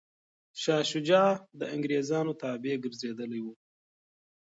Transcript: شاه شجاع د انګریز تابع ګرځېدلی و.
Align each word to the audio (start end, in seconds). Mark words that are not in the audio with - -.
شاه 0.61 0.83
شجاع 0.91 1.29
د 1.59 1.61
انګریز 1.73 2.09
تابع 2.41 2.75
ګرځېدلی 2.83 3.39
و. 3.41 3.45